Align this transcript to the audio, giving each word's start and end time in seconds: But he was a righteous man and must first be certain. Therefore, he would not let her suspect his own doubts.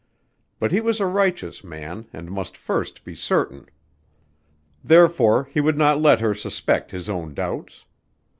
But 0.57 0.71
he 0.71 0.81
was 0.81 0.99
a 0.99 1.05
righteous 1.05 1.63
man 1.63 2.07
and 2.11 2.31
must 2.31 2.57
first 2.57 3.03
be 3.03 3.13
certain. 3.13 3.67
Therefore, 4.83 5.43
he 5.51 5.61
would 5.61 5.77
not 5.77 6.01
let 6.01 6.21
her 6.21 6.33
suspect 6.33 6.89
his 6.89 7.07
own 7.07 7.35
doubts. 7.35 7.85